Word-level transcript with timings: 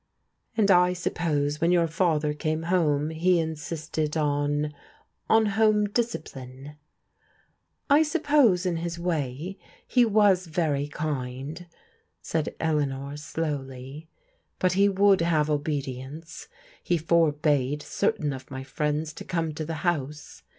"And 0.57 0.71
I 0.71 0.93
suppose 0.93 1.61
when 1.61 1.71
your 1.71 1.85
father 1.85 2.33
came 2.33 2.63
home 2.63 3.11
he 3.11 3.37
in 3.39 3.53
sisted 3.53 4.19
on— 4.19 4.73
on 5.35 5.45
home 5.45 5.85
discipline? 5.85 6.75
""I 7.87 8.01
suppose, 8.01 8.65
in 8.65 8.77
his 8.77 8.97
way, 8.97 9.59
he 9.87 10.03
was 10.03 10.47
very 10.47 10.89
land," 10.99 11.67
said 12.19 12.55
Elea 12.59 12.87
nor 12.87 13.15
slowly, 13.15 14.07
"but 14.57 14.71
he 14.71 14.89
would 14.89 15.21
have 15.21 15.51
obedience. 15.51 16.47
He 16.81 16.97
for 16.97 17.31
bade 17.31 17.83
certain 17.83 18.33
of 18.33 18.49
my 18.49 18.63
friends 18.63 19.13
to 19.13 19.23
come 19.23 19.53
to 19.53 19.65
the 19.65 19.75
house. 19.85 20.41